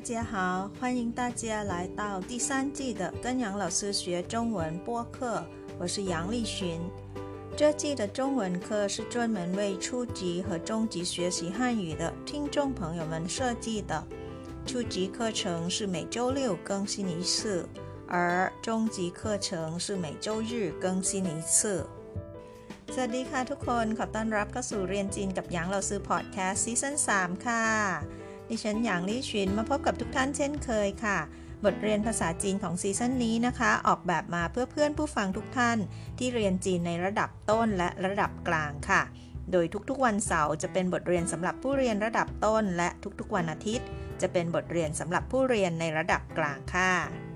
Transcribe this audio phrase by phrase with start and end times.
[0.00, 5.44] 家好，欢迎大家来到第三季的跟杨老师学中文播客，
[5.78, 6.80] 我是杨丽群。
[7.56, 14.02] 这季的中文课是专门为初级和中级学习汉语的听众朋友们设计的。
[14.64, 17.68] 初级课程是每周六更新一次，
[18.08, 21.86] 而中级课程是每周日更新一次。
[22.94, 27.64] สวัสดีค่ะทุกคนขอต้อนรับเข้าสู่เรียนจีนกับหยางเราซื้อพอดแคสต์ซีซั่น3ค่ะ
[28.51, 31.17] ดิฉันหยางลี่ชินมาพบกับทุกท่านเช่นเคยค่ะ
[31.65, 35.77] บทเรียนภาษาจีนของซีซั่นนี้นะคะ ออกแบบมาเพื่อเพื่อนผู้ฟังทุกท่าน
[36.17, 39.01] ที่เรียนจีนในระดับต้นและระดับกลางค่ะ
[39.51, 43.87] โดยทุกๆวันเสาร์จะเป็นบทเรียนสำหรับผู้เรียนระดับต้น และทุกๆวันอาทิตย์
[44.21, 47.30] จะเป็นบทเรียนสำหรับผู้เรียนในระดับกลางค่ะ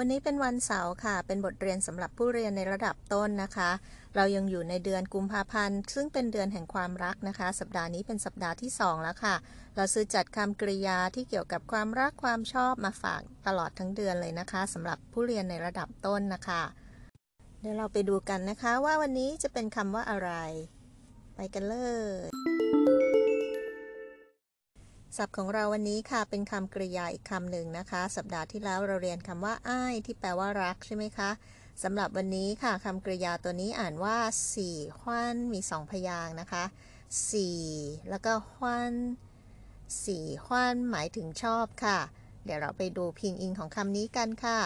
[0.00, 3.70] วันนี้เป็นวันเสาร์ค่ะ เป็นบทเรียนสำหรับผู้เรียนในระดับต้นนะคะ
[4.14, 9.34] เรายังอยู่ในเดือนกุมภาพันธ์ ซึ่งเป็นเดือนแห่งความรักนะคะ สัปดาห์นี้เป็นสัปดาห์ที่ 2 แล้วค่ะ
[9.76, 16.62] เราซื้อจัดคำกริยาที่เกี่ยวกับความรักความชอบมาฝากตลอดทั้งเดือนเลยนะคะสำหรับผู้เรียนในระดับต้นนะคะ
[17.60, 20.30] เดี๋ยวเราไปดูกันนะคะว่าวันนี้จะเป็นคำว่าอะไร
[21.36, 21.76] ไปกันเล
[22.22, 22.65] ย
[25.18, 31.30] ศัพท์ของเราวันนี้ค่ะเป็นคำกริยาอีกคำหนึ่งนะคะ สัปดาห์ที่แล้วเราเรียนคำว่าอ้ายที่แปลว่ารักใช่ไหมคะ
[31.82, 34.16] สำหรับวันนี้ค่ะคำกริยาตัวนี้อ่านว่า
[34.54, 36.64] สี่ขวัญมีสองพยางนะคะ
[37.30, 37.60] สี่
[38.10, 38.92] แล้วก็ขวัญ
[40.04, 41.98] สี่ขวัญหมายถึงชอบค่ะ
[42.44, 44.60] เดี๋ยวเราไปดูพินอินของคำนี้กันค่ะ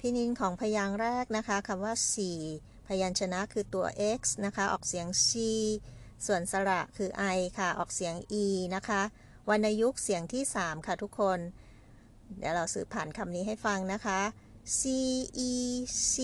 [0.00, 2.38] พินอินของพยางแรกนะคะคำว่าสี่
[2.86, 3.86] พยัญชนะคือตัว
[4.18, 5.28] x นะคะ ออกเสียง c
[6.26, 8.44] ส่วนสระคือ i ค่ะ ออกเสียง e
[8.76, 9.02] นะคะ
[9.48, 11.38] วรรณยุกต์เสียงที่ 3 ค่ะทุกคน
[12.38, 14.20] เดี๋ยวเราสืบผ่านคำนี้ให้ฟังนะคะ
[14.78, 14.80] c
[15.50, 15.52] e
[16.12, 16.14] c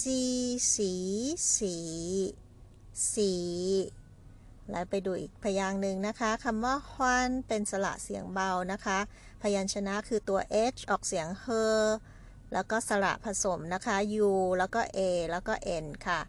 [0.00, 0.02] c
[0.76, 0.92] สี
[1.54, 1.74] สี
[3.12, 3.32] สี
[4.70, 8.98] แล้วไปดูอีกพยางหนึ่งนะคะคำว่าควันเป็นสระเสียงเบานะคะ
[9.42, 10.40] พยัญชนะคือตัว
[10.74, 11.46] h ออกเสียง h
[12.52, 14.98] แล้วก็สระผสมนะคะ u แล้วก็ a
[15.30, 15.54] แล้วก็
[15.84, 16.20] n ค่ะ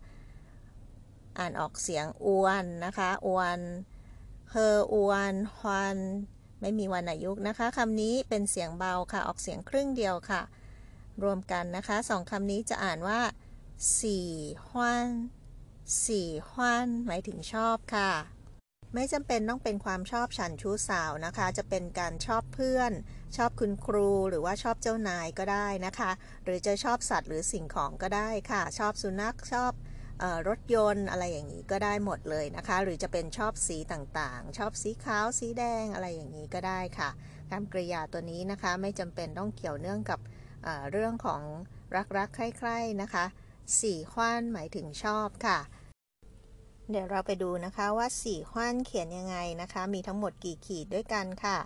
[1.37, 3.59] อ่านออกเสียงอวนนะคะอวน
[4.69, 5.97] ออวนฮวน
[6.61, 10.41] ไม่มีวรรณยุกนะคะคำนี้เป็นเสียงเบาค่ะ ออกเสียงครึ่งเดียวค่ะ
[11.23, 13.19] รวมกันนะคะสองคำนี้จะอ่านว่า
[14.01, 14.27] สี่
[14.67, 15.07] ฮวน
[16.05, 18.11] สี่ฮวนหมายถึงชอบค่ะ
[18.93, 22.91] ไม่จำเป็นต้องเป็นความชอบฉันชู้สาวนะคะ จะเป็นการชอบเพื่อน
[23.37, 26.11] ชอบคุณครูหรือว่าชอบเจ้านายก็ได้นะคะ
[26.43, 29.71] หรือจะชอบสัตว์หรือสิ่งของก็ได้ค่ะ ชอบสุนัขชอบ
[30.47, 37.09] รถยนต์อะไรอย่างนี้ก็ได้หมดเลยนะคะ หรือจะเป็นชอบสีต่างๆ ชอบสีขาวสีแดงอะไรอย่างนี้ก็ได้ค่ะ
[37.49, 40.19] คำกริยาตัวนี้นะคะไม่จำเป็นต้องเกี่ยวเนื่องกับ
[40.91, 41.41] เรื่องของ
[42.17, 43.25] รักๆใคร่ๆนะคะ
[43.81, 45.59] สี่ขว้านหมายถึงชอบค่ะ
[46.91, 51.57] เดี๋ยวเราไปดูนะคะว่าสี่ขว้านเขียนยังไงนะคะ มีทั้งหมดกี่ขีดด้วยกันค่ะ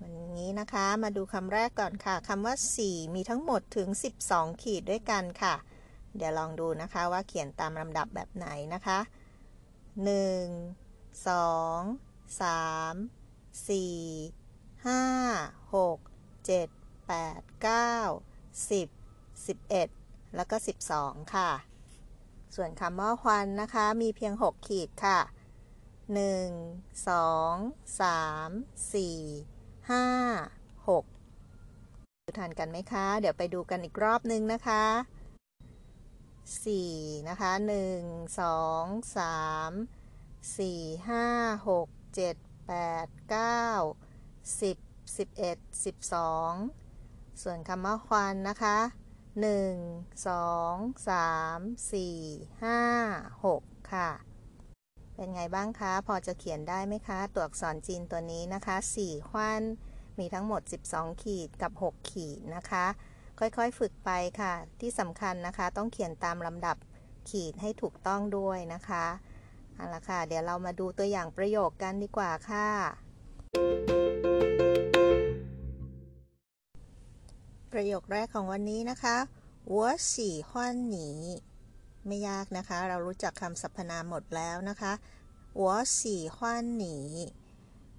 [0.00, 2.54] มันนี้นะคะมาดูคำแรกก่อนค่ะคำว่า
[2.84, 3.88] 4มีทั้งหมดถึง
[4.24, 5.54] 12 ขีดด้วยกันค่ะ
[6.16, 8.98] เดี๋ยวลองดูนะคะว่าเขียนตามลำดับแบบไหนนะคะ
[10.04, 10.06] 1
[11.26, 12.46] 2 3
[13.68, 15.98] 4 5 6
[16.48, 16.68] 7
[17.08, 18.88] 8 9 10
[19.46, 20.56] 11 แล้วก็
[20.94, 21.50] 12 ค่ะ
[22.54, 25.18] ส่วนคำว่าควันนะคะมีเพียง 6 ขีดค่ะ
[26.14, 31.04] 1 2 3 4 5 6
[32.22, 34.84] ดูทันกันไหมคะ เดี๋ยวไปดูกันอีกรอบนึงนะคะ
[36.54, 42.36] 4นะคะ 1 2 3 4 5 6 7
[42.68, 44.76] 8 9 10
[45.16, 48.78] 11 12 ส่วนคำว่าควันนะคะ
[49.44, 54.10] 1 2 3 4 5 6 ค่ะ
[55.14, 59.62] เป็นไงบ้างคะ พอจะเขียนได้ไหมคะ ตัวอักษรจีนตัวนี้นะคะ 4 ควัน
[60.18, 62.86] มีทั้งหมด 12 ขีดกับ 6 ขีดนะคะ
[63.40, 64.10] ค่อยๆ ฝึกไป
[64.40, 66.76] ค่ะ ที่สำคัญนะคะ ต้องเขียนตามลำดับ
[67.30, 69.06] ขีดให้ถูกต้องด้วยนะคะ
[69.74, 72.68] เอาละค่ะ เดี๋ยวเรามาดูตัวอย่างประโยคกันดีกว่าค่ะ
[77.72, 79.16] ประโยคแรกของวันนี้นะคะ
[79.72, 81.10] วัวสี่ห้อนหนี
[82.06, 84.92] ไม่ยากนะคะ เรารู้จักคำสรรพนามหมดแล้วนะคะ
[85.58, 86.98] วัวสี่ห้อนหนี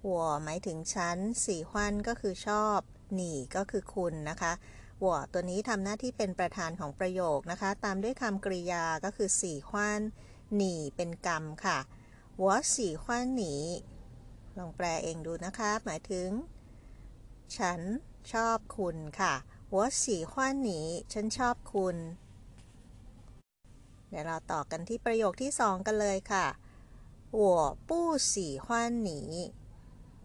[0.04, 2.78] หัวหมายถึงชั้นสี่ห้อนก็คือชอบ
[3.14, 4.52] หนีก็คือคุณนะคะ
[5.00, 10.00] หวตัวนี้ทำหน้าที่เป็นประธานของประโยคนะคะ ตามด้วยคำกริยาก็คือสี่ขว้าน
[10.56, 11.78] หนีเป็นกรรมค่ะ
[12.38, 13.54] หัวสี่ขว้านหนี
[14.58, 16.28] ลองแปลเองดูนะคะ หมายถึง
[17.58, 17.80] ฉัน
[18.32, 19.34] ชอบคุณค่ะ
[19.70, 20.80] หัวสี่ขว้านหนี
[21.12, 21.96] ฉันชอบคุณ
[24.08, 26.46] เดี๋ยวเราต่อกันที่ประโยคที่สองกันเลยค่ะ
[27.36, 29.20] หัวปู้สี่ขว้าหนี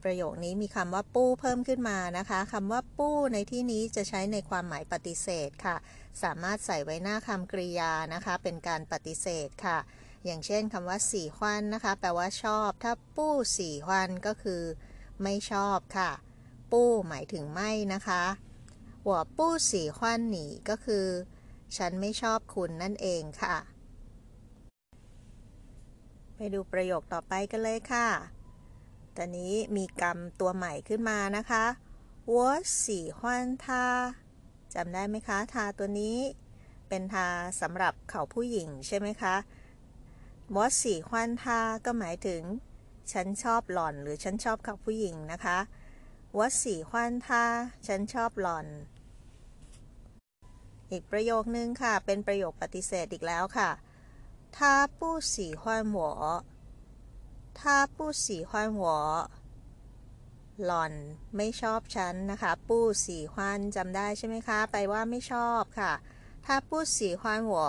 [0.04, 5.76] ประโยคนี้มีคำว่าปู้เพิ่มขึ้นมานะคะคำว่าปู้ในที่นี้จะใช้ในความหมายปฏิเสธค่ะ
[6.24, 9.78] สามารถใส่ไว้หน้าคำกริยานะคะ เป็นการปฏิเสธค่ะ
[10.26, 14.64] อย่างเช่นคำว่าสี่ควันนะคะ แปลว่าชอบ ถ้าปู้สี่ควันก็คือ
[15.24, 16.12] ไม่ชอบค่ะ
[16.72, 18.24] ปู้หมายถึงไม่นะคะ
[19.04, 21.08] หัวปู้สี่ควันหนีก็คือ
[21.78, 23.58] ฉันไม่ชอบคุณนั่นเองค่ะ
[26.36, 28.08] ไปดูประโยคต่อไปกันเลยค่ะ
[29.18, 31.66] ตอนนี้มีกรรมตัวใหม่ขึ้นมานะคะ
[32.32, 32.50] วัว
[32.84, 33.86] สีฮวนทา
[34.74, 36.18] จำได้ไหมคะ ทาตัวนี้
[36.90, 37.28] เป็นทา
[37.62, 39.36] สำหรับเขาผู้หญิงใช่ไหมคะ
[40.56, 42.42] วอสีฮวนทาก็หมายถึง
[43.12, 45.58] ฉันชอบหล่อนหรือฉันชอบเขาผู้หญิงนะคะ
[46.38, 47.44] วอสีฮวนทา
[47.88, 48.68] ฉันชอบหล่อน
[50.92, 53.70] อีกประโยคนึงค่ะ เป็นประโยคปฏิเสธอีกแล้วค่ะ
[54.58, 56.00] ทาปู้สีฮวนหว
[57.60, 58.94] ถ้าปู้สีควานหัว
[60.64, 60.94] หล่อน
[61.38, 65.92] ไม่ชอบฉันนะคะ ปู้สีควันจำได้ใช่ไหมคะ ไปว่าไม่ชอบค่ะ
[66.46, 67.66] ถ้าปู้สีควันหัว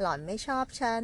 [0.00, 1.02] หล่อนไม่ชอบฉัน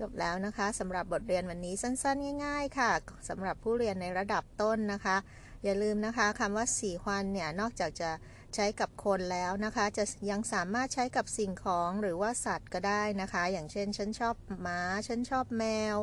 [0.00, 2.90] จบแล้วนะคะสำหรับบทเรียนวันนี้สั้นๆ ง่าย ๆ ค่ะ
[3.28, 5.16] สำหรับผู้เรียนในระดับต้นนะคะ
[5.64, 8.10] อย่าลืมนะคะคำว่าสีควันเนี่ยนอกจากจะ
[8.54, 15.64] ใช้กับคนแล้วนะคะ จะยังสามารถใช้กับสิ่งของหรือว่าสัตว์ก็ได้นะคะ อย่างเช่น ฉันชอบหมา ฉันชอบแม
[15.94, 15.96] ว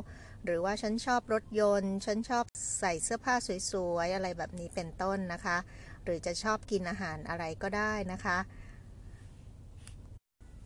[0.45, 2.45] หรือว่าฉันชอบรถยนต์ ฉันชอบ
[2.79, 3.35] ใส่เสื้อผ้า
[3.71, 5.57] สวยๆ อะไรแบบนี้เป็นต้นนะคะ
[6.03, 8.37] หรือจะชอบกินอาหารอะไรก็ได้นะคะ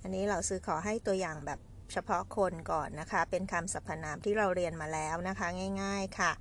[0.01, 1.59] อันนี้เราซื้อขอให้ตัวอย่างแบบ
[1.93, 5.47] เฉพาะคนก่อนนะคะ เป็นคำสรรพนามที่เราเรียนมาแล้วนะคะ
[5.81, 6.31] ง่าย ๆค่ะ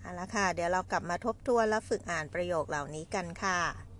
[0.00, 3.91] เอาละค่ะ เดี๋ยวเรากลับมาทบทวนและฝึกอ่านประโยคเหล่านี้กันค่ะ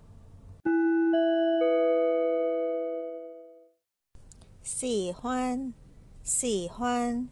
[4.63, 5.73] 喜欢
[6.23, 7.29] 喜欢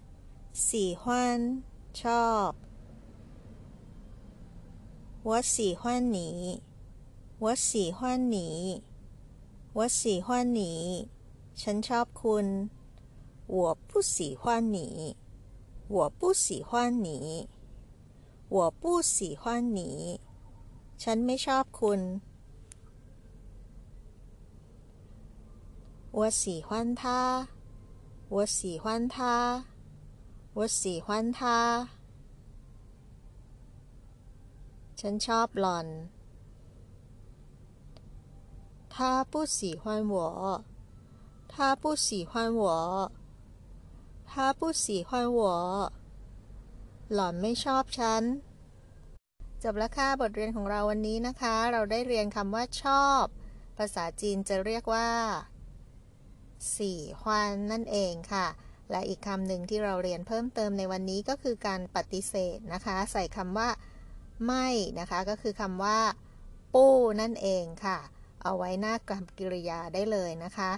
[0.53, 1.63] 喜欢
[1.93, 2.53] ชอบ
[5.23, 6.61] 我喜欢你
[7.39, 8.81] 我喜欢你
[9.73, 11.09] 我喜欢你
[11.53, 12.45] ฉันชอบคุณ
[13.47, 14.43] 我不喜欢
[14.73, 15.15] 你
[15.89, 17.49] 我不喜欢你
[18.49, 19.43] 我不喜欢
[19.75, 20.19] 你
[20.97, 22.01] ฉันไม่ชอบคุณ
[26.17, 27.03] 我喜欢他，
[28.29, 29.63] 我喜欢他，
[30.57, 31.07] 我喜欢
[31.37, 31.39] 他。
[34.99, 35.87] ฉันชอบหล่อน
[38.93, 38.97] 他
[39.31, 40.15] 不喜欢我，
[41.51, 42.63] 他不喜欢我，
[44.29, 45.41] 他不喜欢我。
[47.13, 48.23] หล่อนไม่ชอบฉัน
[49.63, 53.23] จบแล้วค่ะบทเรียนของเราวันนี้นะคะ เราได้เรียนคำว่าชอบ
[53.77, 55.09] ภาษาจีนจะเรียกว่า
[56.78, 58.46] สี่ฮวานนั่นเองค่ะ
[58.90, 63.68] และอีกคำหนึ่งที่เราเรียนเพิ่มเติมในวันนี้ก็คือการปฏิเสธนะคะ ใส่คำว่า
[64.46, 64.68] ไม่
[65.00, 65.98] นะคะ ก็คือคำว่า
[66.74, 67.98] ปู้นั่นเองค่ะ
[68.42, 70.70] เอาไว้หน้ากรรมกิริยาได้เลยนะคะ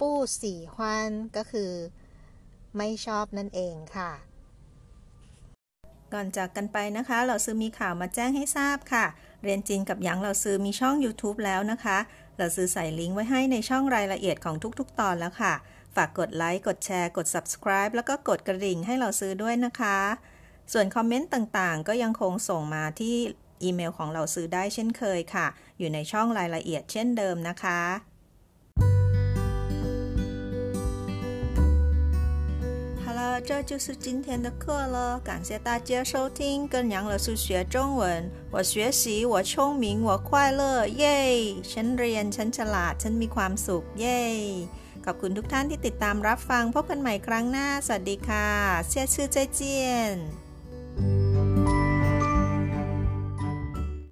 [0.00, 1.72] ปู้สี่ฮวานก็คือ
[2.76, 4.12] ไม่ชอบนั่นเองค่ะ
[6.12, 9.04] ก่อนจากกันไปนะคะเราซื้อมีข่าวมาแจ้งให้ทราบค่ะ
[9.42, 11.98] เรียนจีนกับหยางเราซื้อมีช่อง YouTube แล้วนะคะ
[12.38, 15.54] เราซื้อใส่ลิงก์ไว้ให้ในช่องรายละเอียดของทุกๆ ตอนแล้วค่ะ
[15.94, 19.98] ฝากกดไลค์ กดแชร์ กด subscribe แล้วก็กดกระดิ่งให้เราซื้อด้วยนะคะ
[20.72, 23.16] ส่วนคอมเมนต์ต่างๆ ก็ยังคงส่งมาที่
[23.62, 25.46] อีเมลของเราซื้อได้เช่นเคยค่ะ
[25.78, 27.80] อยู่ในช่องรายละเอียดเช่นเดิมนะคะ
[33.43, 38.31] 这就是今天的课了，感谢大家收听，跟杨老师学中文。
[38.51, 41.61] 我学习，我聪明，我快乐，耶！
[41.63, 44.21] ฉันเรียนฉันฉลาดฉันมีความสุข เย้
[45.05, 48.47] ขอบคุณทุกท่านที่ติดตามรับฟัง พบกันใหม่ครั้งหน้า สวัสดีค่ะ
[48.89, 50.15] เชื่อชื่อใจเจียน